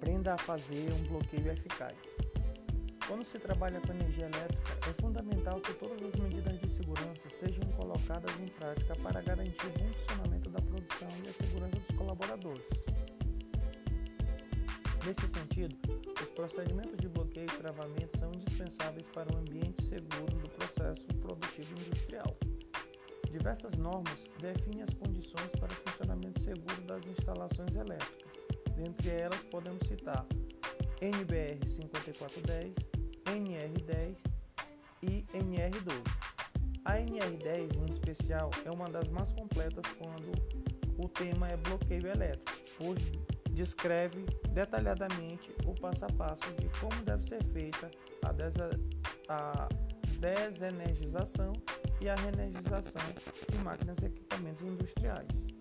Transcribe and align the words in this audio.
tenda 0.00 0.34
a 0.34 0.38
fazer 0.38 0.92
um 0.92 1.02
bloqueio 1.04 1.50
eficaz. 1.50 1.96
Quando 3.06 3.24
se 3.24 3.38
trabalha 3.38 3.80
com 3.80 3.92
energia 3.92 4.26
elétrica, 4.26 4.90
é 4.90 4.92
fundamental 5.00 5.60
que 5.60 5.72
todas 5.74 6.02
as 6.02 6.14
medidas 6.16 6.58
de 6.58 6.68
segurança 6.68 7.30
sejam 7.30 7.64
colocadas 7.72 8.34
em 8.40 8.48
prática 8.48 8.96
para 8.96 9.20
garantir 9.22 9.66
o 9.66 9.78
bom 9.78 9.92
funcionamento 9.92 10.50
da 10.50 10.60
produção 10.60 11.08
e 11.24 11.28
a 11.28 11.32
segurança 11.32 11.76
dos 11.76 11.96
colaboradores. 11.96 12.66
Nesse 15.06 15.28
sentido, 15.28 15.76
os 16.20 16.30
procedimentos 16.30 16.96
de 16.96 17.08
bloqueio 17.08 17.46
e 17.46 17.58
travamento 17.58 18.18
são 18.18 18.32
indispensáveis 18.32 19.08
para 19.08 19.32
um 19.32 19.38
ambiente 19.38 19.80
seguro 19.84 20.36
do 20.38 20.48
processo 20.48 21.06
produtivo 21.20 21.78
industrial. 21.78 22.36
Diversas 23.30 23.76
normas 23.76 24.18
definem 24.40 24.82
as 24.82 24.94
condições 24.94 25.52
para 25.60 25.72
o 25.72 25.76
funcionamento 25.76 26.40
seguro 26.40 26.82
das 26.82 27.06
instalações 27.06 27.76
elétricas. 27.76 28.45
Dentre 28.76 29.10
elas, 29.10 29.42
podemos 29.44 29.86
citar 29.86 30.26
NBR 31.00 31.66
5410, 31.66 32.74
NR10 33.24 34.18
e 35.02 35.24
NR12. 35.34 36.02
A 36.84 36.98
NR10, 36.98 37.76
em 37.76 37.90
especial, 37.90 38.50
é 38.64 38.70
uma 38.70 38.88
das 38.88 39.08
mais 39.08 39.32
completas 39.32 39.84
quando 39.98 40.32
o 40.98 41.08
tema 41.08 41.48
é 41.48 41.56
bloqueio 41.56 42.06
elétrico, 42.06 42.52
pois 42.78 43.00
descreve 43.50 44.24
detalhadamente 44.50 45.50
o 45.64 45.74
passo 45.74 46.04
a 46.04 46.08
passo 46.12 46.52
de 46.60 46.68
como 46.78 47.02
deve 47.02 47.26
ser 47.26 47.42
feita 47.44 47.90
a, 48.22 48.30
a 49.34 49.68
desenergização 50.20 51.52
e 52.00 52.08
a 52.08 52.14
reenergização 52.14 53.02
de 53.50 53.58
máquinas 53.58 53.98
e 54.02 54.06
equipamentos 54.06 54.62
industriais. 54.62 55.55